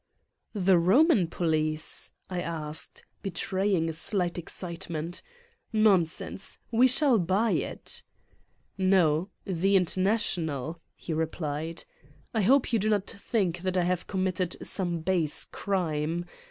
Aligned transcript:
''"The 0.67 0.79
Roman 0.79 1.27
police," 1.27 2.11
I 2.27 2.41
asked, 2.41 3.05
betraying 3.21 3.87
a 3.87 3.93
slight 3.93 4.39
excitement. 4.39 5.21
"Nonsense, 5.71 6.57
we 6.71 6.87
shall 6.87 7.19
buy 7.19 7.51
it." 7.51 8.01
41 8.77 8.89
Satan's 8.89 8.89
Diary 8.89 8.89
"No, 8.89 9.29
the 9.45 9.75
international," 9.75 10.81
he 10.95 11.13
replied. 11.13 11.85
"I 12.33 12.41
hope 12.41 12.73
you 12.73 12.79
do 12.79 12.89
not 12.89 13.05
think 13.05 13.59
that 13.59 13.77
I 13.77 13.83
have 13.83 14.07
committed 14.07 14.57
some 14.65 15.01
base 15.01 15.45
crime. 15.45 16.25